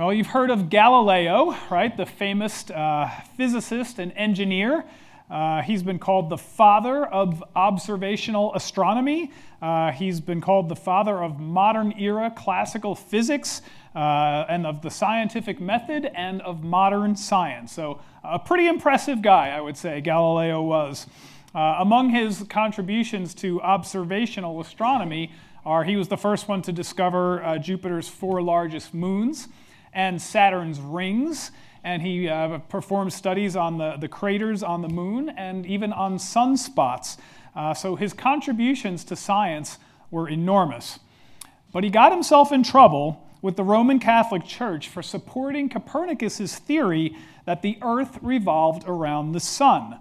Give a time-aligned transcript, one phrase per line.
[0.00, 1.94] Well, you've heard of Galileo, right?
[1.94, 4.82] The famous uh, physicist and engineer.
[5.28, 9.30] Uh, he's been called the father of observational astronomy.
[9.60, 13.60] Uh, he's been called the father of modern era classical physics
[13.94, 17.70] uh, and of the scientific method and of modern science.
[17.70, 21.06] So, a pretty impressive guy, I would say, Galileo was.
[21.54, 25.30] Uh, among his contributions to observational astronomy
[25.66, 29.48] are he was the first one to discover uh, Jupiter's four largest moons
[29.92, 31.50] and Saturn's rings.
[31.82, 36.18] And he uh, performed studies on the, the craters on the moon and even on
[36.18, 37.16] sunspots.
[37.56, 39.78] Uh, so his contributions to science
[40.10, 40.98] were enormous.
[41.72, 47.16] But he got himself in trouble with the Roman Catholic Church for supporting Copernicus's theory
[47.46, 49.98] that the earth revolved around the sun.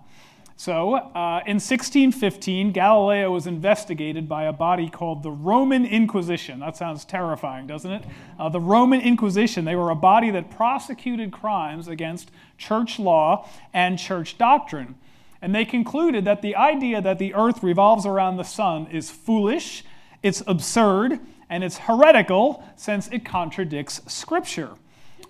[0.60, 6.60] So, uh, in 1615, Galileo was investigated by a body called the Roman Inquisition.
[6.60, 8.04] That sounds terrifying, doesn't it?
[8.38, 13.98] Uh, the Roman Inquisition, they were a body that prosecuted crimes against church law and
[13.98, 14.96] church doctrine.
[15.42, 19.86] And they concluded that the idea that the earth revolves around the sun is foolish,
[20.22, 24.72] it's absurd, and it's heretical since it contradicts Scripture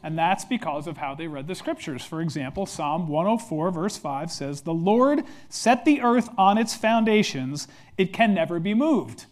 [0.02, 2.06] and that's because of how they read the scriptures.
[2.06, 7.68] For example, Psalm 104, verse 5 says, The Lord set the earth on its foundations,
[7.98, 9.26] it can never be moved.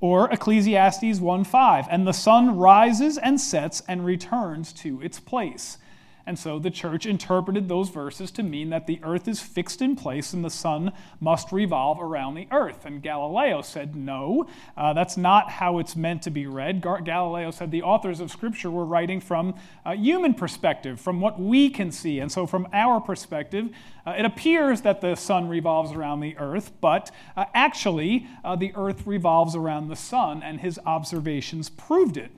[0.00, 5.78] Or Ecclesiastes 1 5, and the sun rises and sets and returns to its place.
[6.26, 9.94] And so the church interpreted those verses to mean that the earth is fixed in
[9.94, 12.86] place and the sun must revolve around the earth.
[12.86, 16.80] And Galileo said, no, uh, that's not how it's meant to be read.
[16.80, 21.38] Gar- Galileo said the authors of Scripture were writing from a human perspective, from what
[21.38, 22.20] we can see.
[22.20, 23.68] And so, from our perspective,
[24.06, 28.72] uh, it appears that the sun revolves around the earth, but uh, actually, uh, the
[28.74, 32.30] earth revolves around the sun, and his observations proved it.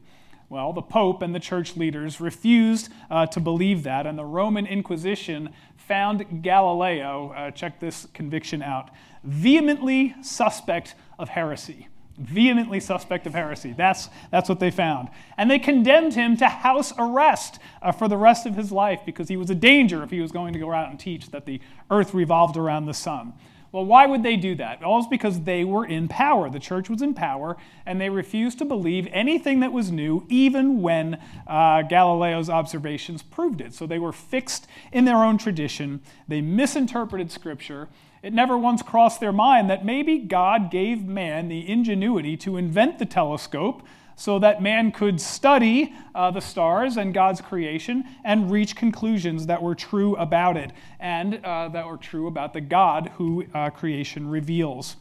[0.48, 4.64] Well, the Pope and the church leaders refused uh, to believe that, and the Roman
[4.64, 8.90] Inquisition found Galileo, uh, check this conviction out,
[9.24, 11.88] vehemently suspect of heresy.
[12.16, 13.74] Vehemently suspect of heresy.
[13.76, 15.08] That's, that's what they found.
[15.36, 19.28] And they condemned him to house arrest uh, for the rest of his life because
[19.28, 21.60] he was a danger if he was going to go out and teach that the
[21.90, 23.32] earth revolved around the sun.
[23.72, 24.82] Well, why would they do that?
[24.82, 26.48] All is because they were in power.
[26.48, 30.80] The church was in power, and they refused to believe anything that was new, even
[30.80, 33.74] when uh, Galileo's observations proved it.
[33.74, 36.00] So they were fixed in their own tradition.
[36.28, 37.88] They misinterpreted Scripture.
[38.22, 42.98] It never once crossed their mind that maybe God gave man the ingenuity to invent
[42.98, 43.82] the telescope
[44.16, 49.62] so that man could study uh, the stars and God's creation and reach conclusions that
[49.62, 54.28] were true about it and uh, that were true about the God who uh, creation
[54.28, 54.96] reveals.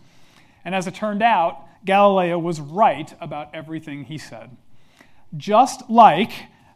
[0.66, 4.56] And as it turned out, Galileo was right about everything he said.
[5.38, 6.34] Just like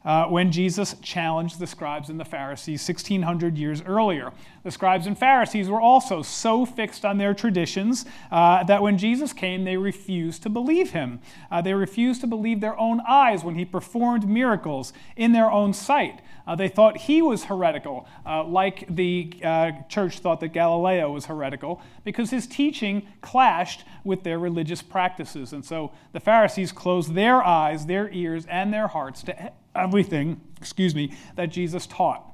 [0.10, 4.34] uh, when Jesus challenged the scribes and the Pharisees 1600 years earlier.
[4.64, 9.34] The scribes and Pharisees were also so fixed on their traditions uh, that when Jesus
[9.34, 11.20] came, they refused to believe him.
[11.52, 15.74] Uh, they refused to believe their own eyes when he performed miracles in their own
[15.74, 16.22] sight.
[16.48, 21.28] Uh, they thought he was heretical, uh, like the uh, church thought that Galileo was
[21.28, 25.54] heretical, because his teaching clashed with their religious practices.
[25.54, 30.96] And so the Pharisees closed their eyes, their ears, and their hearts to everything, excuse
[30.96, 32.26] me, that Jesus taught.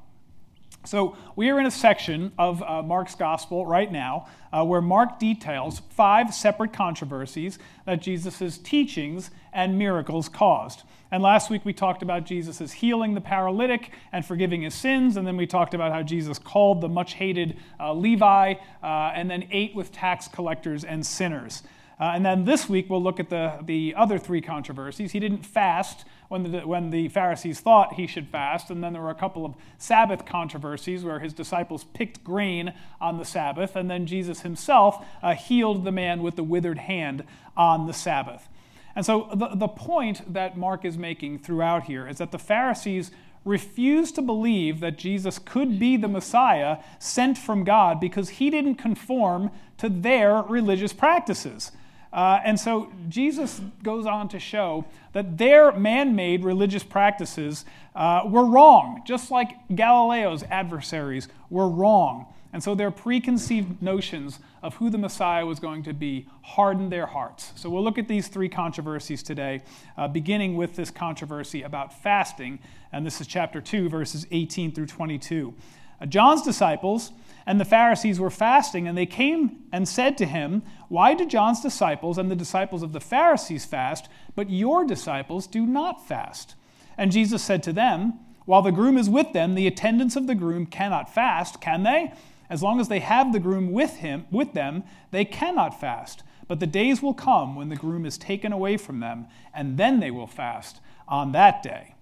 [0.86, 5.18] So, we are in a section of uh, Mark's gospel right now uh, where Mark
[5.18, 10.84] details five separate controversies that Jesus' teachings and miracles caused.
[11.12, 15.26] And last week we talked about Jesus' healing the paralytic and forgiving his sins, and
[15.26, 18.54] then we talked about how Jesus called the much hated uh, Levi
[18.84, 21.64] uh, and then ate with tax collectors and sinners.
[22.00, 25.14] Uh, and then this week we'll look at the, the other three controversies.
[25.14, 29.02] He didn't fast when the, when the Pharisees thought he should fast, and then there
[29.02, 33.90] were a couple of Sabbath controversies where his disciples picked grain on the Sabbath, and
[33.90, 37.24] then Jesus himself uh, healed the man with the withered hand
[37.56, 38.48] on the Sabbath.
[38.96, 43.12] And so the, the point that Mark is making throughout here is that the Pharisees
[43.44, 48.76] refused to believe that Jesus could be the Messiah sent from God because he didn't
[48.76, 51.72] conform to their religious practices.
[52.16, 58.22] Uh, and so Jesus goes on to show that their man made religious practices uh,
[58.26, 62.28] were wrong, just like Galileo's adversaries were wrong.
[62.54, 67.06] And so their preconceived notions of who the Messiah was going to be hardened their
[67.06, 67.52] hearts.
[67.58, 69.62] So we'll look at these three controversies today,
[69.98, 72.60] uh, beginning with this controversy about fasting.
[72.94, 75.54] And this is chapter 2, verses 18 through 22.
[76.00, 77.12] Uh, John's disciples
[77.46, 81.62] and the Pharisees were fasting, and they came and said to him, Why do John's
[81.62, 86.56] disciples and the disciples of the Pharisees fast, but your disciples do not fast?
[86.98, 90.36] And Jesus said to them, While the groom is with them, the attendants of the
[90.36, 92.14] groom cannot fast, can they?
[92.50, 96.24] As long as they have the groom with him with them, they cannot fast.
[96.48, 100.00] But the days will come when the groom is taken away from them, and then
[100.00, 101.96] they will fast on that day.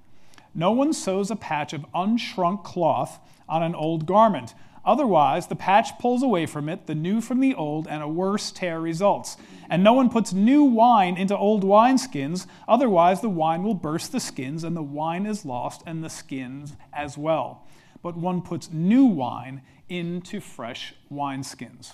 [0.55, 3.19] No one sews a patch of unshrunk cloth
[3.49, 4.53] on an old garment.
[4.85, 8.51] Otherwise, the patch pulls away from it, the new from the old, and a worse
[8.51, 9.37] tear results.
[9.69, 14.19] And no one puts new wine into old wineskins, otherwise, the wine will burst the
[14.19, 17.65] skins, and the wine is lost, and the skins as well.
[18.01, 21.93] But one puts new wine into fresh wineskins.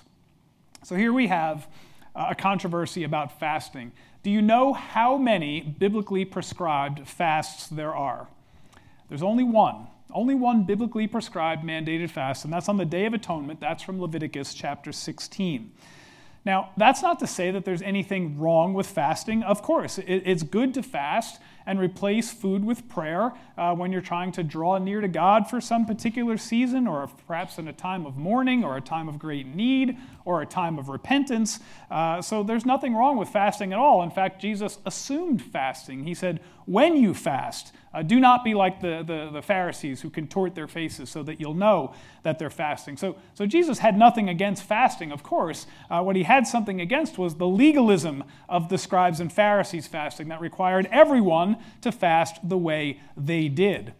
[0.84, 1.68] So here we have
[2.16, 3.92] uh, a controversy about fasting.
[4.24, 8.28] Do you know how many biblically prescribed fasts there are?
[9.10, 9.88] There's only one.
[10.12, 13.60] Only one biblically prescribed mandated fast, and that's on the Day of Atonement.
[13.60, 15.72] That's from Leviticus chapter 16.
[16.46, 19.44] Now, that's not to say that there's anything wrong with fasting.
[19.44, 24.32] Of course, it's good to fast and replace food with prayer uh, when you're trying
[24.32, 28.18] to draw near to God for some particular season, or perhaps in a time of
[28.18, 31.60] mourning, or a time of great need, or a time of repentance.
[31.92, 34.02] Uh, so there's nothing wrong with fasting at all.
[34.02, 36.06] In fact, Jesus assumed fasting.
[36.06, 40.10] He said, When you fast, uh, do not be like the, the, the, Pharisees who
[40.10, 41.94] contort their faces so that you'll know
[42.24, 42.98] that they're fasting.
[42.98, 45.66] So, so Jesus had nothing against fasting, of course.
[45.90, 50.28] Uh, what he had something against was the legalism of the scribes and Pharisees fasting
[50.28, 53.94] that required everyone to fast the way they did.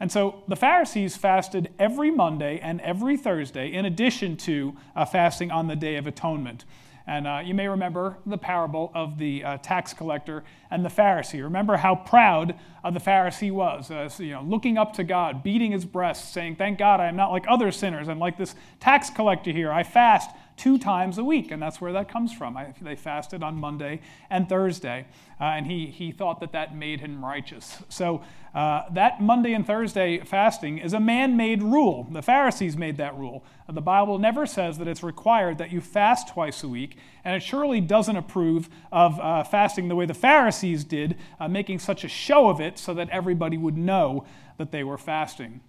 [0.00, 5.50] And so the Pharisees fasted every Monday and every Thursday, in addition to uh, fasting
[5.50, 6.64] on the Day of Atonement.
[7.08, 11.42] And uh, you may remember the parable of the uh, tax collector and the Pharisee.
[11.42, 15.86] Remember how proud uh, the Pharisee was, you know, looking up to God, beating his
[15.86, 18.08] breast, saying, "Thank God I am not like other sinners.
[18.08, 19.72] I'm like this tax collector here.
[19.72, 22.56] I fast two times a week, and that's where that comes from.
[22.56, 25.06] I, they fasted on Monday and Thursday,
[25.40, 27.82] uh, and he, he thought that that made him righteous.
[27.88, 28.22] So
[28.54, 32.08] uh, that Monday and Thursday fasting is a man made rule.
[32.10, 33.44] The Pharisees made that rule.
[33.68, 37.42] The Bible never says that it's required that you fast twice a week, and it
[37.42, 42.08] surely doesn't approve of uh, fasting the way the Pharisees did, uh, making such a
[42.08, 44.24] show of it so that everybody would know
[44.56, 45.60] that they were fasting.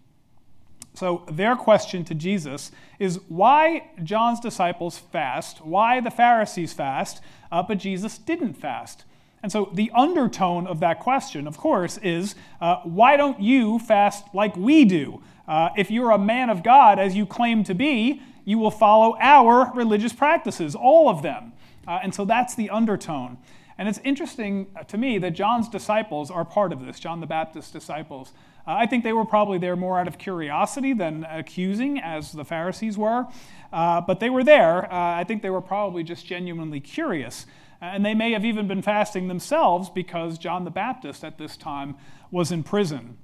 [1.00, 7.22] So, their question to Jesus is why John's disciples fast, why the Pharisees fast,
[7.54, 9.06] uh, but Jesus didn't fast.
[9.42, 14.26] And so, the undertone of that question, of course, is uh, why don't you fast
[14.34, 15.24] like we do?
[15.48, 19.16] Uh, if you're a man of God, as you claim to be, you will follow
[19.22, 21.54] our religious practices, all of them.
[21.88, 23.38] Uh, and so, that's the undertone.
[23.80, 27.72] And it's interesting to me that John's disciples are part of this, John the Baptist's
[27.72, 28.34] disciples.
[28.68, 32.44] Uh, I think they were probably there more out of curiosity than accusing, as the
[32.44, 33.28] Pharisees were.
[33.72, 34.84] Uh, but they were there.
[34.92, 37.46] Uh, I think they were probably just genuinely curious.
[37.80, 41.96] And they may have even been fasting themselves because John the Baptist at this time
[42.32, 43.18] was in prison.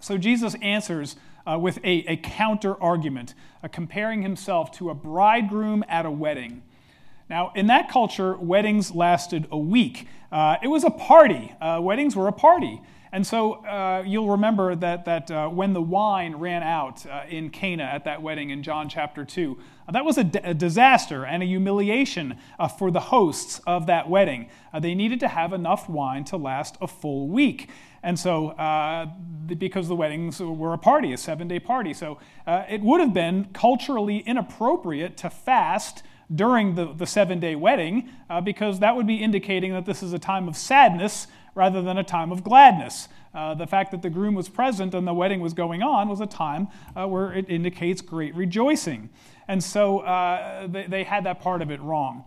[0.00, 1.14] So Jesus answers
[1.46, 6.64] uh, with a, a counter argument, uh, comparing himself to a bridegroom at a wedding.
[7.28, 10.08] Now, in that culture, weddings lasted a week.
[10.30, 11.54] Uh, it was a party.
[11.60, 12.82] Uh, weddings were a party.
[13.12, 17.50] And so uh, you'll remember that, that uh, when the wine ran out uh, in
[17.50, 19.56] Cana at that wedding in John chapter 2,
[19.86, 22.36] uh, that was a, d- a disaster and a humiliation
[22.76, 24.48] for the hosts of that wedding.
[24.80, 27.70] they needed to have enough wine to last a full week.
[28.02, 29.06] And so, uh,
[29.46, 33.14] because the weddings were a party, a seven day party, so uh, it would have
[33.14, 36.02] been culturally inappropriate to fast
[36.32, 40.12] during the, the seven day wedding uh, because that would be indicating that this is
[40.12, 43.08] a time of sadness rather than a time of gladness.
[43.34, 46.20] Uh, the fact that the groom was present and the wedding was going on was
[46.20, 49.10] a time uh, where it indicates great rejoicing.
[49.48, 52.24] And so uh, they, they had that part of it wrong.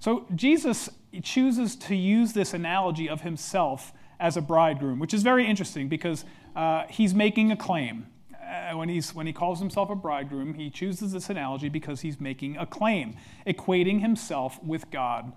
[0.00, 0.88] So Jesus
[1.22, 6.24] chooses to use this analogy of himself as a bridegroom, which is very interesting because
[6.56, 8.06] uh, he's making a claim
[8.50, 12.20] uh, when, he's, when he calls himself a bridegroom, he chooses this analogy because he's
[12.20, 13.16] making a claim,
[13.46, 15.32] equating himself with God.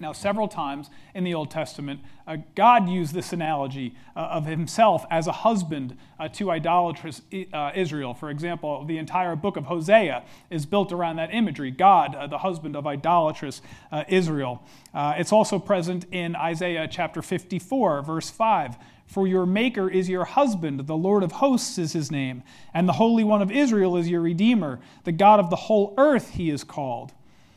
[0.00, 5.04] Now, several times in the Old Testament, uh, God used this analogy uh, of himself
[5.10, 7.20] as a husband uh, to idolatrous
[7.52, 8.14] uh, Israel.
[8.14, 12.38] For example, the entire book of Hosea is built around that imagery God, uh, the
[12.38, 13.60] husband of idolatrous
[14.08, 14.62] Israel.
[14.94, 18.76] it's also present in Isaiah chapter 54, verse 5.
[19.10, 22.92] For your Maker is your husband, the Lord of hosts is his name, and the
[22.92, 24.78] Holy One of Israel is your Redeemer.
[25.02, 27.12] The God of the whole earth he is called.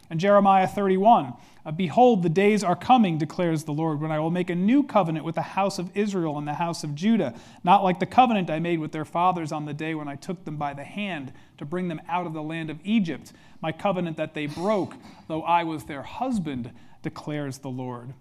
[0.09, 1.33] And Jeremiah 31
[1.63, 4.81] uh, Behold, the days are coming, declares the Lord, when I will make a new
[4.81, 8.49] covenant with the house of Israel and the house of Judah, not like the covenant
[8.49, 11.33] I made with their fathers on the day when I took them by the hand
[11.59, 13.31] to bring them out of the land of Egypt,
[13.61, 14.95] my covenant that they broke,
[15.27, 16.71] though I was their husband,
[17.03, 18.15] declares the Lord.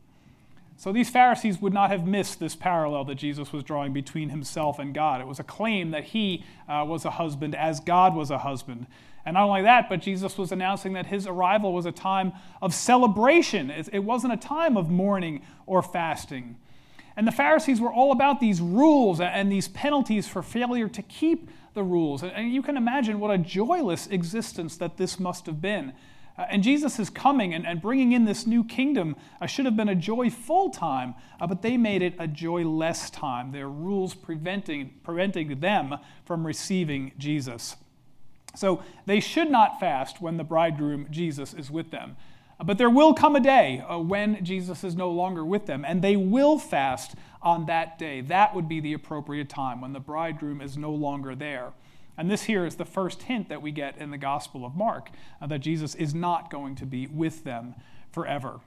[0.82, 4.80] So these Pharisees would not have missed this parallel that Jesus was drawing between himself
[4.80, 5.20] and God.
[5.20, 8.88] It was a claim that he uh, was a husband as God was a husband.
[9.24, 12.74] And not only that, but Jesus was announcing that his arrival was a time of
[12.74, 13.70] celebration.
[13.70, 16.56] It wasn't a time of mourning or fasting.
[17.16, 21.48] And the Pharisees were all about these rules and these penalties for failure to keep
[21.74, 22.24] the rules.
[22.24, 25.92] And you can imagine what a joyless existence that this must have been.
[26.38, 29.76] Uh, and Jesus is coming and, and bringing in this new kingdom uh, should have
[29.76, 33.52] been a joyful time, uh, but they made it a joyless time.
[33.52, 37.76] Their rules preventing, preventing them from receiving Jesus.
[38.54, 42.16] So they should not fast when the bridegroom, Jesus, is with them.
[42.58, 45.84] Uh, but there will come a day uh, when Jesus is no longer with them,
[45.84, 48.20] and they will fast on that day.
[48.20, 51.72] That would be the appropriate time when the bridegroom is no longer there.
[52.18, 55.10] And this here is the first hint that we get in the Gospel of Mark
[55.40, 57.74] uh, that Jesus is not going to be with them
[58.10, 58.60] forever.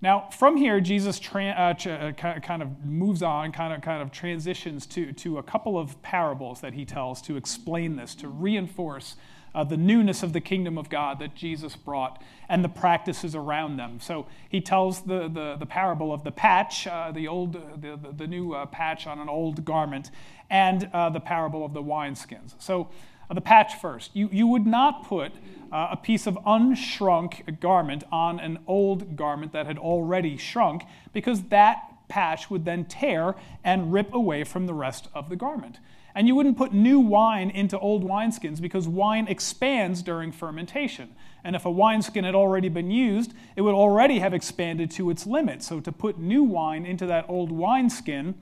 [0.00, 4.12] Now, from here, Jesus tra- uh, uh, kind of moves on, kind of, kind of
[4.12, 9.16] transitions to, to a couple of parables that he tells to explain this, to reinforce
[9.54, 13.76] uh, the newness of the kingdom of God that Jesus brought and the practices around
[13.76, 14.00] them.
[14.00, 18.12] So he tells the, the, the parable of the patch, uh, the, old, the, the,
[18.12, 20.10] the new uh, patch on an old garment,
[20.50, 22.54] and uh, the parable of the wineskins.
[22.58, 22.88] So
[23.30, 24.10] uh, the patch first.
[24.14, 25.32] You, you would not put
[25.72, 31.44] uh, a piece of unshrunk garment on an old garment that had already shrunk because
[31.44, 35.78] that patch would then tear and rip away from the rest of the garment.
[36.14, 41.14] And you wouldn't put new wine into old wineskins because wine expands during fermentation.
[41.42, 45.26] And if a wineskin had already been used, it would already have expanded to its
[45.26, 45.62] limit.
[45.62, 48.34] So to put new wine into that old wineskin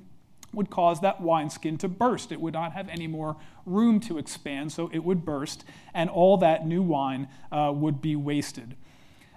[0.53, 2.31] would cause that wineskin to burst.
[2.31, 5.65] It would not have any more room to expand, so it would burst,
[5.95, 8.77] and all that new wine uh, would be wasted.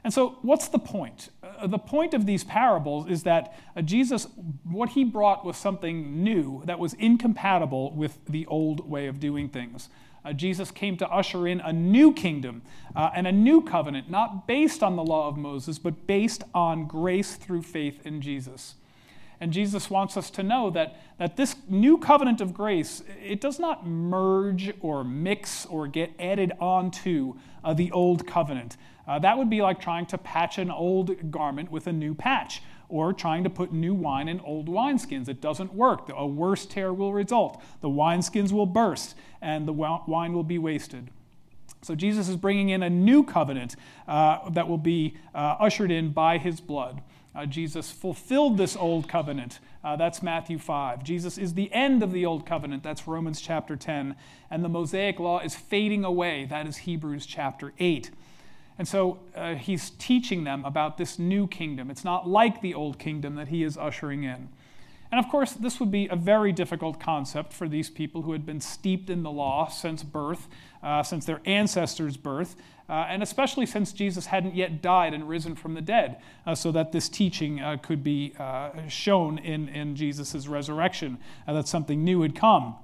[0.06, 1.30] And so, what's the point?
[1.42, 4.28] Uh, the point of these parables is that uh, Jesus,
[4.64, 9.50] what he brought was something new that was incompatible with the old way of doing
[9.50, 9.90] things.
[10.24, 12.62] Uh, Jesus came to usher in a new kingdom
[12.96, 16.86] uh, and a new covenant, not based on the law of Moses, but based on
[16.86, 18.76] grace through faith in Jesus.
[19.40, 23.58] And Jesus wants us to know that, that this new covenant of grace, it does
[23.58, 28.78] not merge or mix or get added onto uh, the old covenant.
[29.08, 32.62] Uh, that would be like trying to patch an old garment with a new patch
[32.90, 35.28] or trying to put new wine in old wineskins.
[35.28, 36.10] It doesn't work.
[36.16, 37.62] A worse tear will result.
[37.82, 41.10] The wineskins will burst and the wine will be wasted.
[41.82, 43.76] So Jesus is bringing in a new covenant
[44.08, 47.02] uh, that will be uh, ushered in by his blood.
[47.36, 49.60] Uh, Jesus fulfilled this old covenant.
[49.84, 51.04] Uh, that's Matthew 5.
[51.04, 52.82] Jesus is the end of the old covenant.
[52.82, 54.16] That's Romans chapter 10.
[54.50, 56.46] And the Mosaic law is fading away.
[56.46, 58.10] That is Hebrews chapter 8.
[58.78, 61.90] And so uh, he's teaching them about this new kingdom.
[61.90, 64.50] It's not like the old kingdom that he is ushering in.
[65.12, 68.46] And of course, this would be a very difficult concept for these people who had
[68.46, 70.48] been steeped in the law since birth,
[70.84, 72.56] uh, since their ancestors' birth,
[72.90, 76.72] uh, and especially since Jesus hadn't yet died and risen from the dead, uh, so
[76.72, 81.18] that this teaching uh, could be uh, shown in, in Jesus' resurrection,
[81.48, 82.76] that something new had come.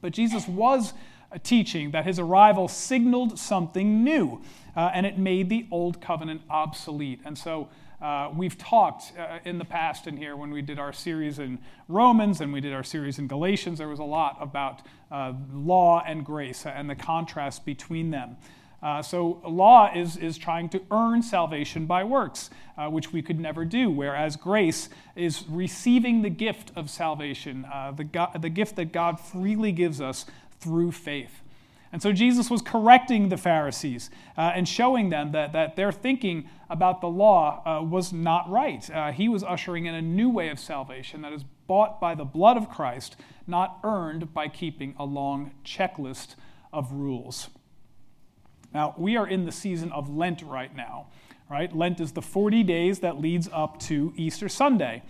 [0.00, 0.94] But Jesus was
[1.42, 4.40] teaching that his arrival signaled something new,
[4.74, 7.20] and it made the old covenant obsolete.
[7.24, 7.68] And so
[8.02, 11.56] uh, we've talked uh, in the past in here when we did our series in
[11.86, 16.02] Romans and we did our series in Galatians, there was a lot about uh, law
[16.04, 18.36] and grace and the contrast between them.
[18.82, 23.38] Uh, so, law is, is trying to earn salvation by works, uh, which we could
[23.38, 28.74] never do, whereas grace is receiving the gift of salvation, uh, the, God, the gift
[28.74, 30.26] that God freely gives us
[30.62, 31.42] through faith.
[31.92, 36.48] And so Jesus was correcting the Pharisees uh, and showing them that, that their thinking
[36.70, 38.88] about the law uh, was not right.
[38.90, 42.24] Uh, he was ushering in a new way of salvation that is bought by the
[42.24, 43.16] blood of Christ,
[43.46, 46.34] not earned by keeping a long checklist
[46.72, 47.50] of rules.
[48.72, 51.08] Now, we are in the season of Lent right now,
[51.50, 51.74] right?
[51.76, 55.02] Lent is the 40 days that leads up to Easter Sunday.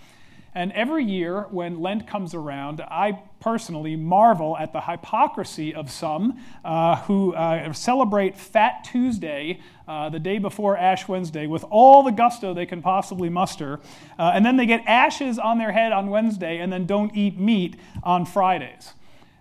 [0.54, 6.38] And every year when Lent comes around, I personally marvel at the hypocrisy of some
[6.62, 12.12] uh, who uh, celebrate Fat Tuesday, uh, the day before Ash Wednesday, with all the
[12.12, 13.80] gusto they can possibly muster.
[14.18, 17.38] Uh, and then they get ashes on their head on Wednesday and then don't eat
[17.38, 18.92] meat on Fridays.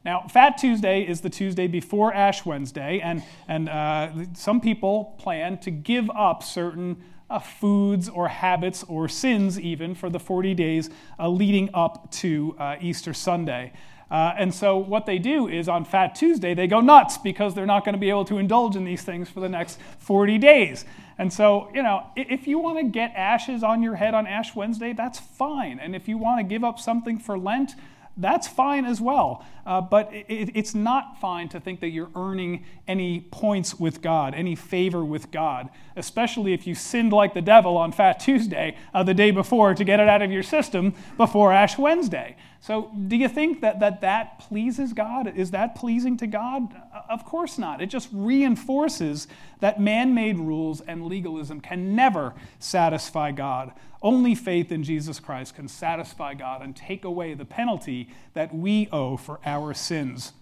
[0.06, 5.60] Now, Fat Tuesday is the Tuesday before Ash Wednesday, and, and uh, some people plan
[5.60, 10.90] to give up certain uh, foods or habits or sins, even for the 40 days
[11.20, 13.72] uh, leading up to uh, Easter Sunday.
[14.12, 17.66] Uh, and so what they do is on Fat Tuesday, they go nuts because they're
[17.66, 20.84] not going to be able to indulge in these things for the next 40 days.
[21.18, 24.54] And so, you know, if you want to get ashes on your head on Ash
[24.54, 25.80] Wednesday, that's fine.
[25.80, 27.76] And if you want to give up something for Lent,
[28.22, 29.46] that's fine as well.
[29.66, 34.34] Uh, but it, it's not fine to think that you're earning any points with God,
[34.34, 39.04] any favor with God, especially if you sinned like the devil on Fat Tuesday uh,
[39.04, 42.36] the day before to get it out of your system before Ash Wednesday.
[42.64, 45.36] So, do you think that, that that pleases God?
[45.36, 46.72] Is that pleasing to God?
[47.10, 47.82] Of course not.
[47.82, 49.28] It just reinforces
[49.62, 53.72] that man made rules and legalism can never satisfy God.
[54.02, 58.90] Only faith in Jesus Christ can satisfy God and take away the penalty that we
[58.92, 60.34] owe for our sins.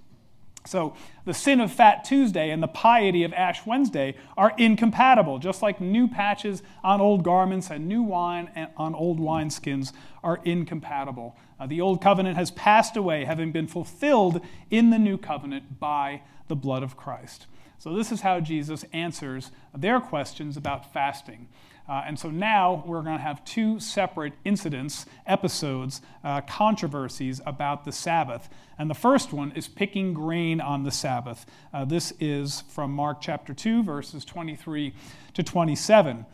[0.65, 0.93] So,
[1.25, 5.79] the sin of Fat Tuesday and the piety of Ash Wednesday are incompatible, just like
[5.79, 11.35] new patches on old garments and new wine on old wineskins are incompatible.
[11.59, 16.21] Uh, the old covenant has passed away, having been fulfilled in the new covenant by
[16.49, 17.47] the blood of Christ.
[17.77, 21.47] So, this is how Jesus answers their questions about fasting.
[21.89, 27.83] Uh, and so now we're going to have two separate incidents, episodes, uh, controversies about
[27.83, 28.47] the Sabbath.
[28.77, 31.47] And the first one is picking grain on the Sabbath.
[31.73, 34.93] Uh, this is from Mark chapter 2, verses 23
[35.33, 36.27] to 27.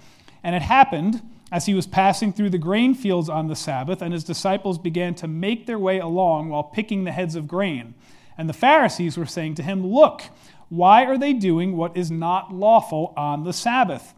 [0.44, 1.22] And it happened
[1.54, 5.16] as he was passing through the grain fields on the Sabbath, and his disciples began
[5.16, 7.94] to make their way along while picking the heads of grain.
[8.38, 10.24] And the Pharisees were saying to him, Look,
[10.68, 14.15] why are they doing what is not lawful on the Sabbath?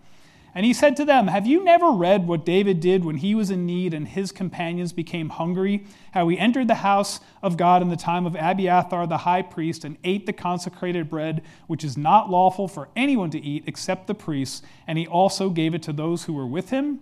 [0.57, 3.51] And he said to them, Have you never read what David did when he was
[3.51, 5.85] in need and his companions became hungry?
[6.13, 9.85] How he entered the house of God in the time of Abiathar the high priest
[9.85, 14.15] and ate the consecrated bread, which is not lawful for anyone to eat except the
[14.15, 17.01] priests, and he also gave it to those who were with him?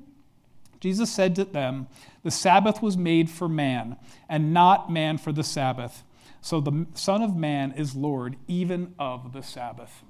[0.81, 1.87] Jesus said to them,
[2.23, 3.95] The Sabbath was made for man,
[4.27, 6.03] and not man for the Sabbath.
[6.41, 10.03] So the Son of Man is Lord even of the Sabbath.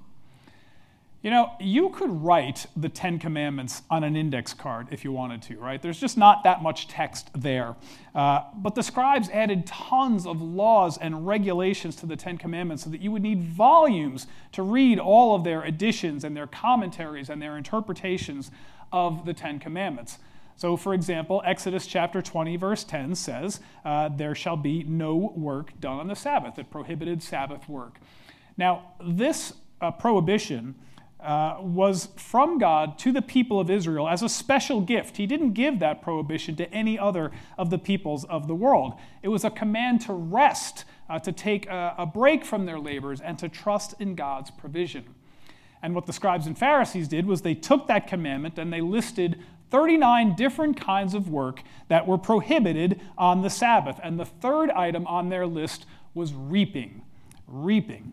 [1.26, 5.42] You know, you could write the Ten Commandments on an index card if you wanted
[5.42, 5.82] to, right?
[5.82, 7.74] There's just not that much text there.
[8.14, 12.90] Uh, but the scribes added tons of laws and regulations to the Ten Commandments so
[12.90, 17.42] that you would need volumes to read all of their additions and their commentaries and
[17.42, 18.52] their interpretations
[18.92, 20.18] of the Ten Commandments.
[20.54, 25.72] So, for example, Exodus chapter 20, verse 10 says, uh, There shall be no work
[25.80, 26.56] done on the Sabbath.
[26.56, 27.98] It prohibited Sabbath work.
[28.56, 30.76] Now, this uh, prohibition
[31.20, 35.16] uh, was from God to the people of Israel as a special gift.
[35.16, 38.94] He didn't give that prohibition to any other of the peoples of the world.
[39.22, 43.20] It was a command to rest, uh, to take a, a break from their labors,
[43.20, 45.04] and to trust in God's provision.
[45.82, 49.38] And what the scribes and Pharisees did was they took that commandment and they listed
[49.70, 53.98] 39 different kinds of work that were prohibited on the Sabbath.
[54.02, 57.02] And the third item on their list was reaping.
[57.46, 58.12] Reaping.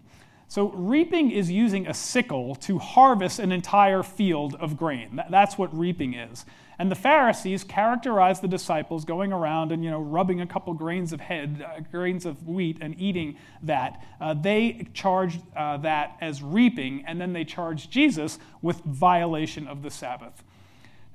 [0.53, 5.19] So, reaping is using a sickle to harvest an entire field of grain.
[5.31, 6.45] That's what reaping is.
[6.77, 11.11] And the Pharisees characterize the disciples going around and you know rubbing a couple grains
[11.11, 14.05] of head, uh, grains of wheat, and eating that.
[14.21, 19.81] Uh, they charged uh, that as reaping, and then they charged Jesus with violation of
[19.81, 20.43] the Sabbath.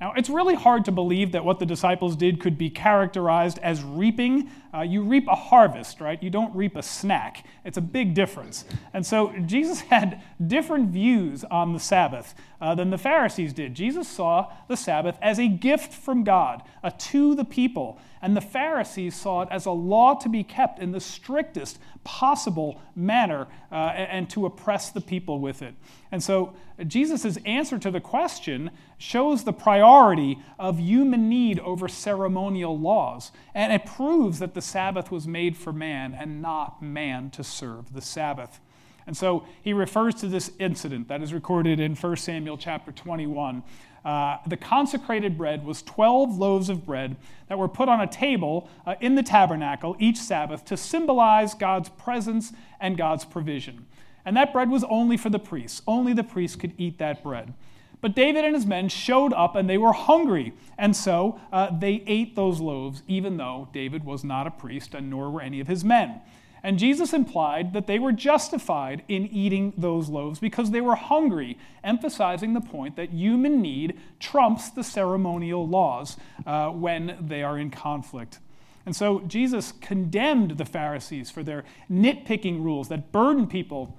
[0.00, 3.82] Now, it's really hard to believe that what the disciples did could be characterized as
[3.82, 4.50] reaping.
[4.72, 6.22] Uh, you reap a harvest, right?
[6.22, 7.46] You don't reap a snack.
[7.64, 8.64] It's a big difference.
[8.92, 13.74] And so Jesus had different views on the Sabbath uh, than the Pharisees did.
[13.74, 18.40] Jesus saw the Sabbath as a gift from God uh, to the people, and the
[18.40, 23.74] Pharisees saw it as a law to be kept in the strictest possible manner uh,
[23.74, 25.74] and to oppress the people with it.
[26.10, 26.54] And so
[26.86, 33.72] Jesus' answer to the question shows the priority of human need over ceremonial laws, and
[33.72, 38.00] it proves that the Sabbath was made for man and not man to serve the
[38.00, 38.58] Sabbath.
[39.06, 43.62] And so he refers to this incident that is recorded in 1 Samuel chapter 21.
[44.04, 47.14] Uh, the consecrated bread was 12 loaves of bread
[47.46, 51.90] that were put on a table uh, in the tabernacle each Sabbath to symbolize God's
[51.90, 53.86] presence and God's provision.
[54.24, 55.82] And that bread was only for the priests.
[55.86, 57.54] Only the priests could eat that bread.
[58.00, 60.52] But David and his men showed up and they were hungry.
[60.76, 65.10] And so uh, they ate those loaves, even though David was not a priest and
[65.10, 66.20] nor were any of his men.
[66.62, 71.56] And Jesus implied that they were justified in eating those loaves because they were hungry,
[71.84, 77.70] emphasizing the point that human need trumps the ceremonial laws uh, when they are in
[77.70, 78.40] conflict.
[78.86, 83.98] And so Jesus condemned the Pharisees for their nitpicking rules that burden people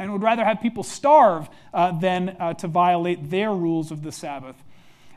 [0.00, 4.10] and would rather have people starve uh, than uh, to violate their rules of the
[4.10, 4.56] Sabbath.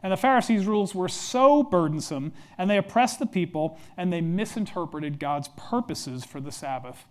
[0.04, 5.20] And the Pharisees' rules were so burdensome, and they oppressed the people, and they misinterpreted
[5.20, 7.06] God's purposes for the Sabbath.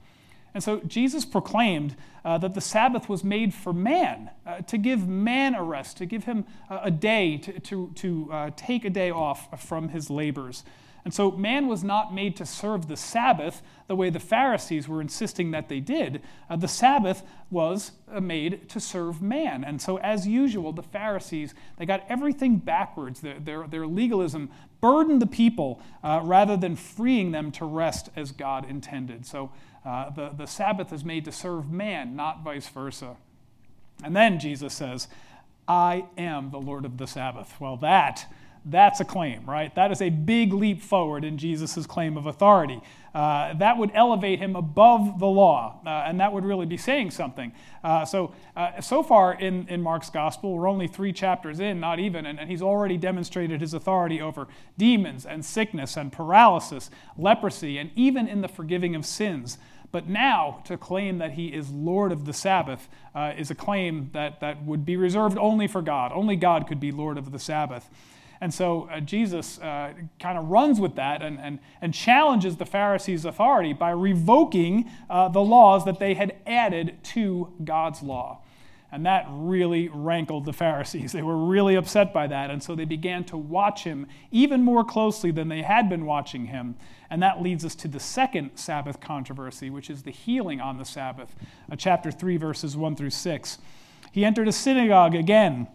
[0.52, 5.08] And so Jesus proclaimed uh, that the Sabbath was made for man, uh, to give
[5.08, 8.90] man a rest, to give him a, a day, to, to, to uh, take a
[8.90, 10.62] day off from his labors.
[11.04, 15.00] And so man was not made to serve the Sabbath the way the Pharisees were
[15.00, 16.22] insisting that they did.
[16.48, 19.64] Uh, the Sabbath was uh, made to serve man.
[19.64, 23.20] And so, as usual, the Pharisees, they got everything backwards.
[23.20, 24.48] Their, their, their legalism
[24.80, 29.26] burdened the people uh, rather than freeing them to rest as God intended.
[29.26, 29.50] So,
[29.84, 33.16] uh, the, the Sabbath is made to serve man, not vice versa.
[34.04, 35.08] And then Jesus says,
[35.66, 37.60] I am the Lord of the Sabbath.
[37.60, 38.26] Well, that
[38.64, 39.75] that's a claim, right?
[39.75, 42.81] That is a big leap forward in Jesus' claim of authority.
[43.14, 47.11] Uh, that would elevate him above the law, uh, and that would really be saying
[47.11, 47.53] something.
[47.85, 51.98] Uh, so, uh, so far in, in Mark's gospel, we're only three chapters in, not
[51.98, 54.46] even, and, and he's already demonstrated his authority over
[54.79, 59.59] demons and sickness and paralysis, leprosy, and even in the forgiving of sins.
[59.90, 64.09] But now, to claim that he is Lord of the Sabbath uh, is a claim
[64.14, 66.12] that, that would be reserved only for God.
[66.14, 67.90] Only God could be Lord of the Sabbath.
[68.42, 72.66] And so uh, Jesus uh, kind of runs with that and, and, and challenges the
[72.66, 78.42] Pharisees' authority by revoking uh, the laws that they had added to God's law.
[78.90, 81.12] And that really rankled the Pharisees.
[81.12, 82.50] They were really upset by that.
[82.50, 86.46] And so they began to watch him even more closely than they had been watching
[86.46, 86.74] him.
[87.11, 90.85] And that leads us to the second Sabbath controversy, which is the healing on the
[90.85, 91.33] Sabbath,
[91.70, 93.59] uh, chapter 3, verses 1 through 6.
[94.11, 95.68] He entered a synagogue again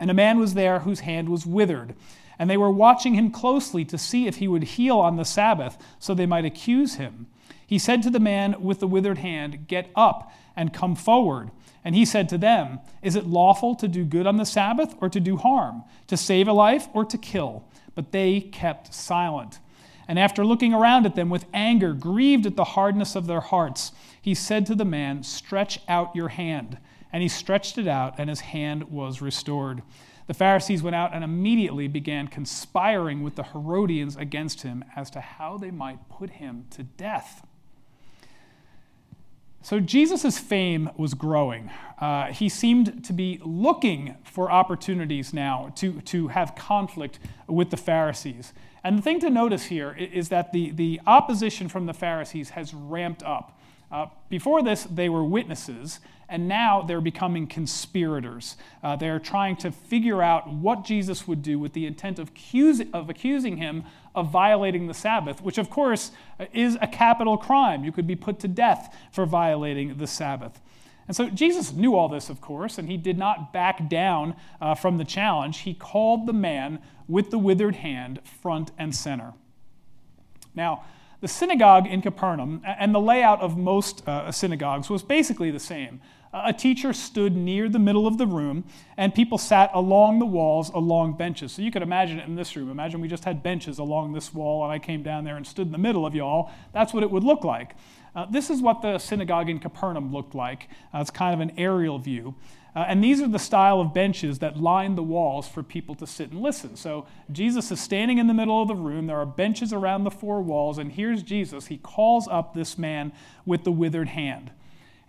[0.00, 1.94] and a man was there whose hand was withered.
[2.38, 5.76] And they were watching him closely to see if he would heal on the Sabbath,
[5.98, 7.26] so they might accuse him.
[7.66, 11.50] He said to the man with the withered hand, Get up and come forward.
[11.84, 15.10] And he said to them, Is it lawful to do good on the Sabbath or
[15.10, 17.64] to do harm, to save a life or to kill?
[17.94, 19.58] But they kept silent.
[20.08, 23.92] And after looking around at them with anger, grieved at the hardness of their hearts,
[24.20, 26.78] he said to the man, Stretch out your hand.
[27.12, 29.82] And he stretched it out, and his hand was restored.
[30.26, 35.20] The Pharisees went out and immediately began conspiring with the Herodians against him as to
[35.20, 37.44] how they might put him to death.
[39.62, 41.70] So Jesus' fame was growing.
[42.00, 47.76] Uh, he seemed to be looking for opportunities now to, to have conflict with the
[47.76, 48.54] Pharisees.
[48.82, 52.72] And the thing to notice here is that the, the opposition from the Pharisees has
[52.72, 53.59] ramped up.
[53.90, 58.56] Uh, before this, they were witnesses, and now they're becoming conspirators.
[58.82, 62.30] Uh, they're trying to figure out what Jesus would do with the intent of,
[62.92, 67.84] of accusing him of violating the Sabbath, which, of course, uh, is a capital crime.
[67.84, 70.60] You could be put to death for violating the Sabbath.
[71.06, 74.76] And so Jesus knew all this, of course, and he did not back down uh,
[74.76, 75.58] from the challenge.
[75.58, 79.32] He called the man with the withered hand front and center.
[80.54, 80.84] Now,
[81.20, 86.00] the synagogue in Capernaum and the layout of most uh, synagogues was basically the same.
[86.32, 88.62] A teacher stood near the middle of the room,
[88.96, 91.50] and people sat along the walls along benches.
[91.50, 92.70] So you could imagine it in this room.
[92.70, 95.66] Imagine we just had benches along this wall, and I came down there and stood
[95.66, 96.52] in the middle of y'all.
[96.72, 97.74] That's what it would look like.
[98.14, 100.68] Uh, this is what the synagogue in Capernaum looked like.
[100.94, 102.34] Uh, it's kind of an aerial view.
[102.74, 106.06] Uh, and these are the style of benches that line the walls for people to
[106.06, 106.76] sit and listen.
[106.76, 109.06] So Jesus is standing in the middle of the room.
[109.06, 111.66] There are benches around the four walls, and here's Jesus.
[111.66, 113.12] He calls up this man
[113.44, 114.52] with the withered hand.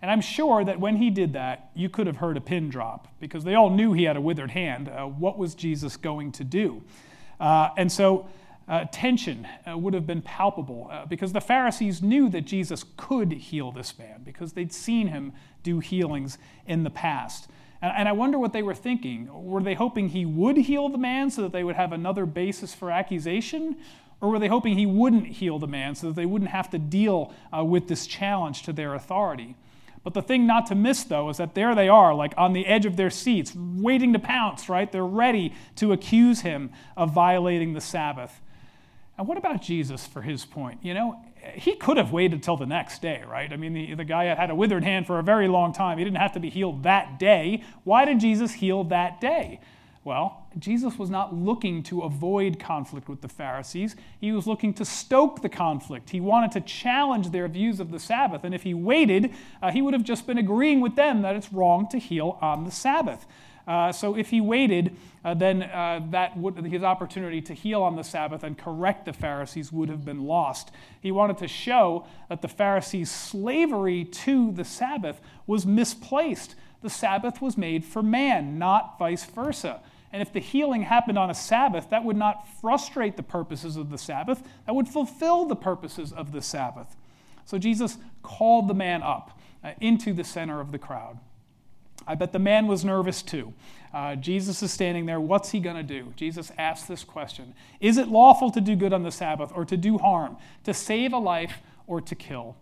[0.00, 3.06] And I'm sure that when he did that, you could have heard a pin drop
[3.20, 4.88] because they all knew he had a withered hand.
[4.88, 6.82] Uh, what was Jesus going to do?
[7.38, 8.26] Uh, and so
[8.68, 13.32] uh, tension uh, would have been palpable uh, because the Pharisees knew that Jesus could
[13.32, 17.48] heal this man because they'd seen him do healings in the past.
[17.80, 19.28] And, and I wonder what they were thinking.
[19.30, 22.74] Were they hoping he would heal the man so that they would have another basis
[22.74, 23.76] for accusation?
[24.20, 26.78] Or were they hoping he wouldn't heal the man so that they wouldn't have to
[26.78, 29.56] deal uh, with this challenge to their authority?
[30.04, 32.66] But the thing not to miss, though, is that there they are, like on the
[32.66, 34.90] edge of their seats, waiting to pounce, right?
[34.90, 38.40] They're ready to accuse him of violating the Sabbath.
[39.18, 40.78] And what about Jesus for his point?
[40.82, 41.20] You know,
[41.54, 43.52] he could have waited till the next day, right?
[43.52, 45.98] I mean, the, the guy had a withered hand for a very long time.
[45.98, 47.62] He didn't have to be healed that day.
[47.84, 49.60] Why did Jesus heal that day?
[50.04, 53.94] Well, Jesus was not looking to avoid conflict with the Pharisees.
[54.20, 56.10] He was looking to stoke the conflict.
[56.10, 58.42] He wanted to challenge their views of the Sabbath.
[58.42, 61.52] And if he waited, uh, he would have just been agreeing with them that it's
[61.52, 63.26] wrong to heal on the Sabbath.
[63.66, 67.96] Uh, so if he waited, uh, then uh, that would, his opportunity to heal on
[67.96, 70.70] the Sabbath and correct the Pharisees would have been lost.
[71.00, 76.54] He wanted to show that the Pharisees' slavery to the Sabbath was misplaced.
[76.82, 79.80] The Sabbath was made for man, not vice versa.
[80.12, 83.90] And if the healing happened on a Sabbath, that would not frustrate the purposes of
[83.90, 86.96] the Sabbath, that would fulfill the purposes of the Sabbath.
[87.44, 91.18] So Jesus called the man up uh, into the center of the crowd.
[92.06, 93.52] I bet the man was nervous too.
[93.92, 95.20] Uh, Jesus is standing there.
[95.20, 96.12] What's he going to do?
[96.16, 99.76] Jesus asks this question Is it lawful to do good on the Sabbath or to
[99.76, 102.56] do harm, to save a life or to kill?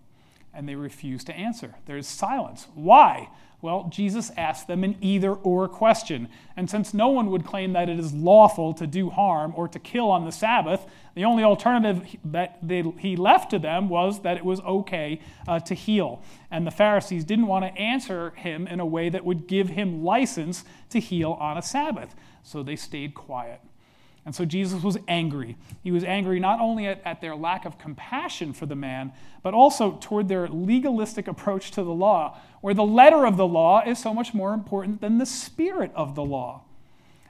[0.52, 1.74] And they refuse to answer.
[1.86, 2.66] There's silence.
[2.74, 3.28] Why?
[3.62, 6.28] Well, Jesus asked them an either or question.
[6.56, 9.78] And since no one would claim that it is lawful to do harm or to
[9.78, 14.38] kill on the Sabbath, the only alternative that they, he left to them was that
[14.38, 16.22] it was okay uh, to heal.
[16.50, 20.02] And the Pharisees didn't want to answer him in a way that would give him
[20.02, 22.14] license to heal on a Sabbath.
[22.42, 23.60] So they stayed quiet.
[24.26, 25.56] And so Jesus was angry.
[25.82, 29.54] He was angry not only at, at, their lack of compassion for the man, but
[29.54, 33.98] also toward their legalistic approach to the law, where the letter of the law is
[33.98, 36.62] so much more important than the spirit of the law.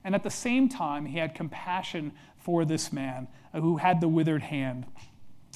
[0.02, 4.42] And at the same time, he had compassion for this man who had the withered
[4.42, 4.86] hand.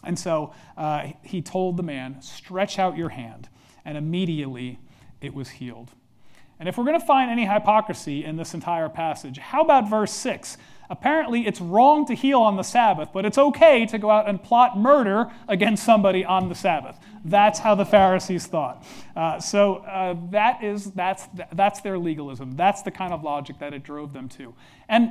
[0.04, 3.48] And so uh, he told the man, Stretch out your hand.
[3.84, 4.78] And immediately
[5.20, 5.90] it was healed.
[6.60, 10.12] And if we're going to find any hypocrisy in this entire passage, how about verse
[10.12, 10.56] 6?
[10.94, 14.40] Apparently, it's wrong to heal on the Sabbath, but it's okay to go out and
[14.40, 16.96] plot murder against somebody on the Sabbath.
[17.24, 18.86] That's how the Pharisees thought.
[19.16, 22.54] Uh, so uh, that is, that's, that's their legalism.
[22.54, 24.54] That's the kind of logic that it drove them to.
[24.88, 25.10] And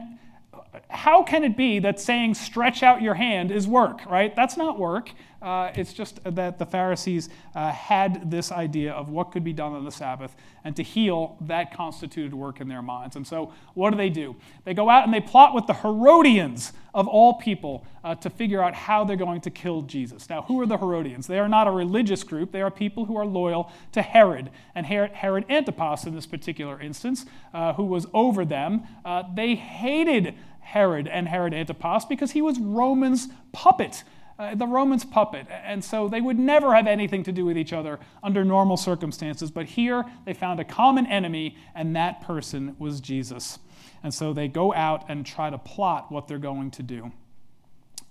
[0.90, 4.34] how can it be that saying stretch out your hand is work, right?
[4.34, 5.12] That's not work.
[5.44, 9.74] Uh, it's just that the Pharisees uh, had this idea of what could be done
[9.74, 13.18] on the Sabbath, and to heal, that constituted work in their minds.
[13.18, 14.38] And so, what do they do?
[14.64, 18.64] They go out and they plot with the Herodians of all people uh, to figure
[18.64, 20.30] out how they're going to kill Jesus.
[20.30, 21.28] Now, who are the Herodians?
[21.28, 24.50] They are not a religious group, they are people who are loyal to Herod.
[24.76, 30.36] And Herod Antipas, in this particular instance, uh, who was over them, uh, they hated
[30.62, 34.04] Herod and Herod Antipas because he was Roman's puppet.
[34.40, 35.46] Uh, the Romans' puppet.
[35.50, 39.52] And so they would never have anything to do with each other under normal circumstances.
[39.52, 43.60] But here they found a common enemy, and that person was Jesus.
[44.02, 47.12] And so they go out and try to plot what they're going to do.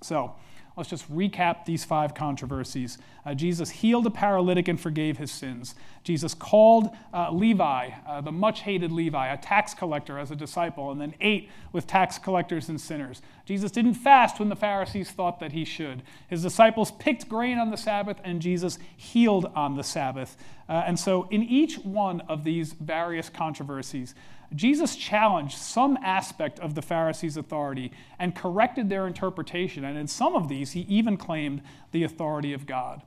[0.01, 0.35] So,
[0.77, 2.97] Let's just recap these five controversies.
[3.27, 5.75] Uh, Jesus healed a paralytic and forgave his sins.
[6.03, 10.91] Jesus called uh, Levi, uh, the much hated Levi, a tax collector, as a disciple,
[10.91, 13.21] and then ate with tax collectors and sinners.
[13.45, 16.03] Jesus didn't fast when the Pharisees thought that he should.
[16.29, 20.37] His disciples picked grain on the Sabbath, and Jesus healed on the Sabbath.
[20.69, 24.15] Uh, and so, in each one of these various controversies,
[24.55, 29.85] Jesus challenged some aspect of the Pharisees' authority and corrected their interpretation.
[29.85, 33.03] And in some of these, he even claimed the authority of God.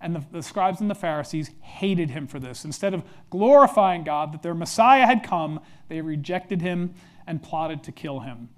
[0.00, 2.64] And the, the, scribes and the Pharisees hated him for this.
[2.64, 6.94] Instead of glorifying God that their Messiah had come, they rejected him
[7.26, 8.48] and plotted to kill him.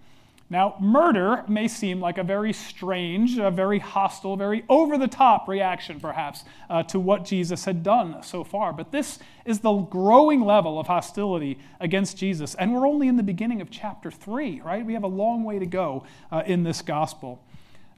[0.52, 5.46] Now, murder may seem like a very strange, a very hostile, very over the top
[5.46, 8.72] reaction, perhaps, uh, to what Jesus had done so far.
[8.72, 12.56] But this is the growing level of hostility against Jesus.
[12.56, 14.84] And we're only in the beginning of chapter 3, right?
[14.84, 17.40] We have a long way to go uh, in this gospel.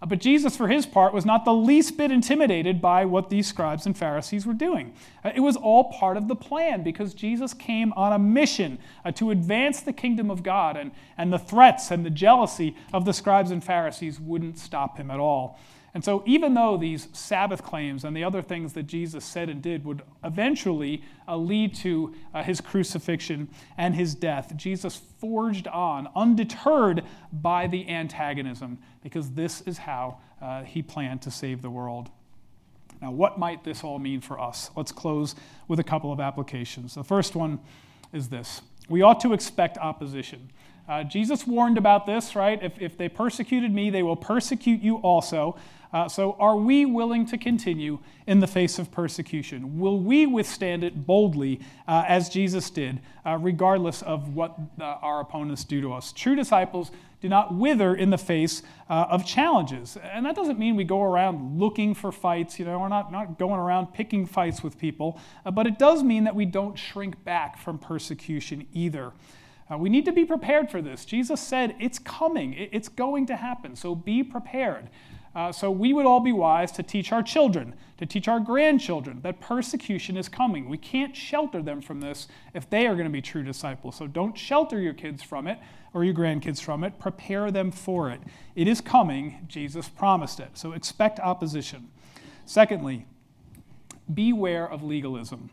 [0.03, 3.47] Uh, but Jesus, for his part, was not the least bit intimidated by what these
[3.47, 4.93] scribes and Pharisees were doing.
[5.25, 9.12] Uh, it was all part of the plan because Jesus came on a mission uh,
[9.12, 13.12] to advance the kingdom of God, and, and the threats and the jealousy of the
[13.12, 15.59] scribes and Pharisees wouldn't stop him at all.
[15.95, 19.61] And so, even though these Sabbath claims and the other things that Jesus said and
[19.61, 26.09] did would eventually uh, lead to uh, his crucifixion and his death, Jesus forged on,
[26.17, 32.09] undeterred by the antagonism, because this is how uh, he planned to save the world.
[33.03, 34.71] Now, what might this all mean for us?
[34.75, 35.35] Let's close
[35.69, 36.95] with a couple of applications.
[36.95, 37.59] The first one
[38.15, 40.51] is this we ought to expect opposition.
[40.88, 42.62] Uh, Jesus warned about this, right?
[42.62, 45.57] If, if they persecuted me, they will persecute you also.
[45.92, 49.79] Uh, so, are we willing to continue in the face of persecution?
[49.79, 55.21] Will we withstand it boldly uh, as Jesus did, uh, regardless of what uh, our
[55.21, 56.12] opponents do to us?
[56.12, 56.90] True disciples
[57.21, 59.97] do not wither in the face uh, of challenges.
[60.03, 63.38] And that doesn't mean we go around looking for fights, you know, we're not, not
[63.38, 65.21] going around picking fights with people,
[65.53, 69.12] but it does mean that we don't shrink back from persecution either.
[69.73, 71.05] Uh, we need to be prepared for this.
[71.05, 74.91] Jesus said it's coming, it's going to happen, so be prepared.
[75.35, 79.21] Uh, so we would all be wise to teach our children, to teach our grandchildren
[79.23, 80.69] that persecution is coming.
[80.69, 83.97] We can't shelter them from this if they are going to be true disciples.
[83.97, 85.59] So don't shelter your kids from it
[85.95, 86.99] or your grandkids from it.
[86.99, 88.21] Prepare them for it.
[88.55, 89.47] It is coming.
[89.49, 90.51] Jesus promised it.
[90.53, 91.89] So expect opposition.
[92.45, 93.07] Secondly,
[94.13, 95.49] beware of legalism.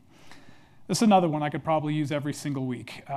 [0.90, 3.04] This is another one I could probably use every single week.
[3.08, 3.14] Uh,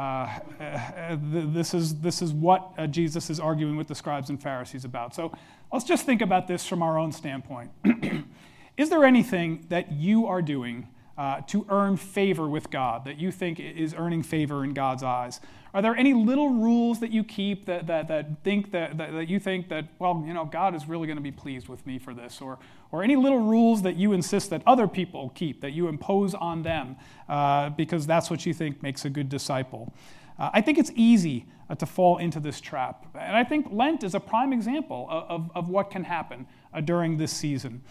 [0.60, 4.84] uh, this, is, this is what uh, Jesus is arguing with the scribes and Pharisees
[4.84, 5.14] about.
[5.14, 5.32] So
[5.72, 7.70] let's just think about this from our own standpoint.
[8.76, 13.32] Is there anything that you are doing uh, to earn favor with God that you
[13.32, 15.40] think is earning favor in God's eyes?
[15.74, 19.28] Are there any little rules that you keep that, that, that think that, that, that
[19.28, 21.98] you think that, well, you know, God is really going to be pleased with me
[21.98, 22.42] for this?
[22.42, 22.58] Or,
[22.90, 26.62] or any little rules that you insist that other people keep, that you impose on
[26.62, 26.96] them
[27.28, 29.94] uh, because that's what you think makes a good disciple?
[30.38, 33.06] Uh, I think it's easy uh, to fall into this trap.
[33.14, 36.82] And I think Lent is a prime example of, of, of what can happen uh,
[36.82, 37.82] during this season.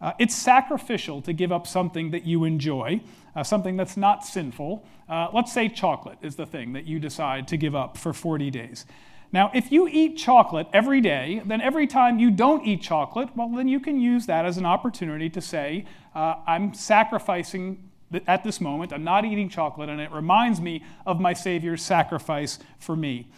[0.00, 3.00] Uh, it's sacrificial to give up something that you enjoy,
[3.36, 4.84] uh, something that's not sinful.
[5.08, 8.50] Uh, let's say chocolate is the thing that you decide to give up for 40
[8.50, 8.86] days.
[9.32, 13.48] Now, if you eat chocolate every day, then every time you don't eat chocolate, well,
[13.48, 15.84] then you can use that as an opportunity to say,
[16.14, 17.90] uh, I'm sacrificing
[18.26, 22.58] at this moment, I'm not eating chocolate, and it reminds me of my Savior's sacrifice
[22.78, 23.28] for me.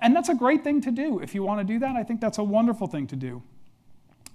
[0.00, 1.18] And that's a great thing to do.
[1.18, 3.42] If you want to do that, I think that's a wonderful thing to do.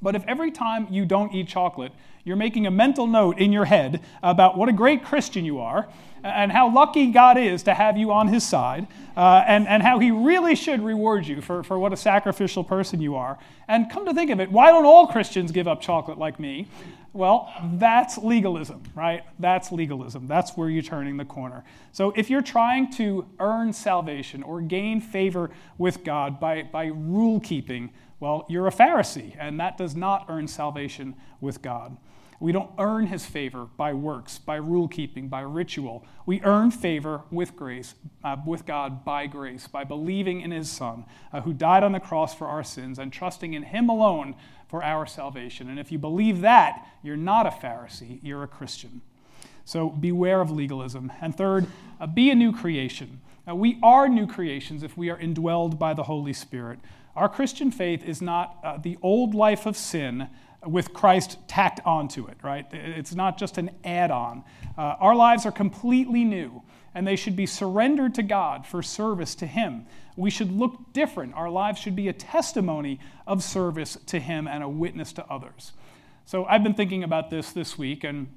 [0.01, 1.91] But if every time you don't eat chocolate,
[2.23, 5.88] you're making a mental note in your head about what a great Christian you are
[6.23, 9.99] and how lucky God is to have you on his side uh, and, and how
[9.99, 13.39] he really should reward you for, for what a sacrificial person you are.
[13.67, 16.67] And come to think of it, why don't all Christians give up chocolate like me?
[17.13, 19.23] Well, that's legalism, right?
[19.39, 20.27] That's legalism.
[20.27, 21.63] That's where you're turning the corner.
[21.91, 27.39] So if you're trying to earn salvation or gain favor with God by, by rule
[27.39, 31.97] keeping, well, you're a Pharisee, and that does not earn salvation with God.
[32.39, 36.06] We don't earn his favor by works, by rule keeping, by ritual.
[36.27, 41.06] We earn favor with grace, uh, with God by grace, by believing in his Son,
[41.34, 44.36] uh, who died on the cross for our sins, and trusting in him alone
[44.67, 45.67] for our salvation.
[45.67, 49.01] And if you believe that, you're not a Pharisee, you're a Christian.
[49.65, 51.12] So beware of legalism.
[51.19, 51.65] And third,
[51.99, 53.19] uh, be a new creation.
[53.47, 56.80] Uh, we are new creations if we are indwelled by the Holy Spirit.
[57.17, 60.30] Our Christian faith is not uh, the old life of sin
[60.63, 62.67] with Christ tacked onto it, right?
[62.71, 64.43] It's not just an add on.
[64.77, 66.62] Uh, our lives are completely new,
[66.93, 69.88] and they should be surrendered to God for service to Him.
[70.15, 71.34] We should look different.
[71.34, 75.73] Our lives should be a testimony of service to Him and a witness to others.
[76.25, 78.27] So I've been thinking about this this week, and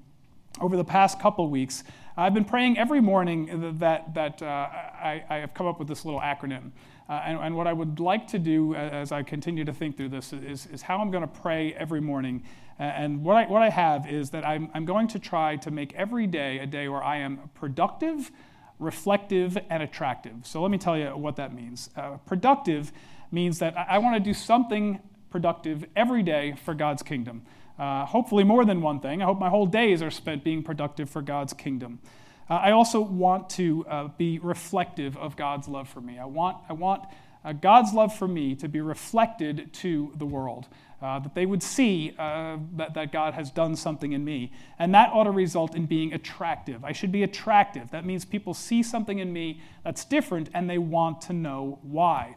[0.58, 1.84] over the past couple weeks,
[2.16, 6.04] I've been praying every morning that, that uh, I, I have come up with this
[6.06, 6.72] little acronym.
[7.10, 10.10] Uh, and, and, what I would like to do as I continue to think through
[10.10, 12.44] this is, is how I'm going to pray every morning.
[12.78, 15.92] And what I, what I have is that I'm, I'm going to try to make
[15.94, 18.30] every day a day where I am productive,
[18.78, 20.34] reflective, and attractive.
[20.44, 21.90] So let me tell you what that means.
[21.96, 22.92] Uh, productive
[23.32, 27.42] means that I, I want to do something productive every day for God's kingdom.
[27.76, 29.20] Uh, hopefully, more than one thing.
[29.20, 31.98] I hope my whole days are spent being productive for God's kingdom.
[32.50, 36.18] Uh, I also want to uh, be reflective of God's love for me.
[36.18, 37.04] I want, I want
[37.44, 40.66] uh, God's love for me to be reflected to the world,
[41.00, 44.52] uh, that they would see uh, that, that God has done something in me.
[44.80, 46.84] And that ought to result in being attractive.
[46.84, 47.92] I should be attractive.
[47.92, 52.36] That means people see something in me that's different and they want to know why.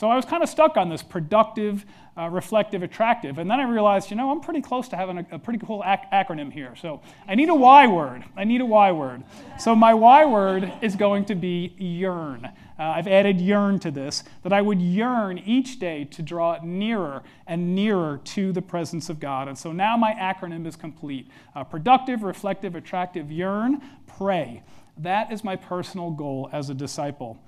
[0.00, 1.84] So I was kind of stuck on this productive,
[2.16, 3.36] uh, reflective, attractive.
[3.36, 5.82] And then I realized, you know, I'm pretty close to having a, a pretty cool
[5.84, 6.74] ac- acronym here.
[6.74, 8.24] So I need a Y word.
[8.34, 9.24] I need a Y word.
[9.58, 12.46] So my Y word is going to be yearn.
[12.46, 17.22] Uh, I've added yearn to this, that I would yearn each day to draw nearer
[17.46, 19.48] and nearer to the presence of God.
[19.48, 24.62] And so now my acronym is complete uh, productive, reflective, attractive, yearn, pray.
[24.96, 27.38] That is my personal goal as a disciple.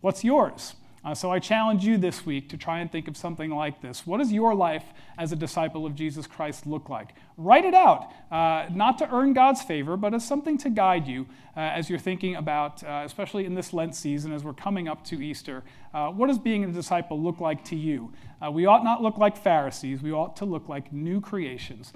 [0.00, 0.74] What's yours?
[1.02, 4.06] Uh, so I challenge you this week to try and think of something like this.
[4.06, 4.84] What does your life
[5.16, 7.14] as a disciple of Jesus Christ look like?
[7.38, 11.26] Write it out, uh, not to earn God's favor, but as something to guide you
[11.56, 15.02] uh, as you're thinking about, uh, especially in this Lent season, as we're coming up
[15.04, 15.62] to Easter.
[15.94, 18.12] Uh, what does being a disciple look like to you?
[18.44, 21.92] Uh, we ought not look like Pharisees, we ought to look like new creations,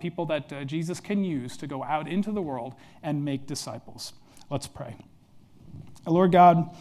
[0.00, 4.12] people that Jesus can use to go out into the world and make disciples.
[4.50, 4.96] Let's pray.
[6.10, 6.74] Lord God,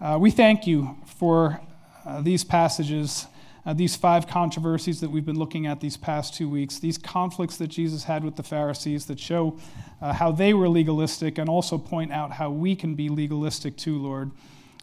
[0.00, 1.60] uh, we thank you for
[2.04, 3.26] uh, these passages,
[3.64, 7.58] uh, these five controversies that we've been looking at these past two weeks, these conflicts
[7.58, 9.56] that Jesus had with the Pharisees that show
[10.02, 13.98] uh, how they were legalistic and also point out how we can be legalistic too,
[13.98, 14.32] Lord.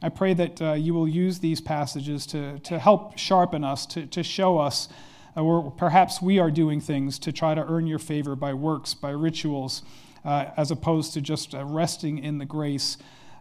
[0.02, 4.06] I pray that uh, you will use these passages to, to help sharpen us, to,
[4.08, 4.88] to show us
[5.36, 8.94] uh, where perhaps we are doing things to try to earn your favor by works,
[8.94, 9.84] by rituals,
[10.24, 12.96] as opposed to just resting in the grace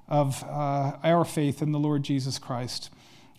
[0.09, 2.91] of uh, our faith in the Lord Jesus Christ.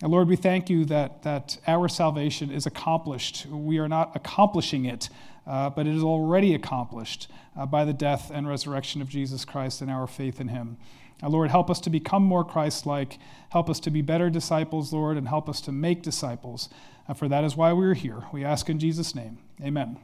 [0.02, 3.46] And Lord, we thank you that, that our salvation is accomplished.
[3.46, 5.10] We are not accomplishing it,
[5.48, 9.82] uh, but it is already accomplished uh, by the death and resurrection of Jesus Christ
[9.82, 10.78] and our faith in him.
[11.22, 13.18] Now, Lord, help us to become more Christ like.
[13.50, 16.68] Help us to be better disciples, Lord, and help us to make disciples.
[17.08, 18.24] Uh, for that is why we are here.
[18.34, 19.38] We ask in Jesus' name.
[19.62, 20.04] Amen.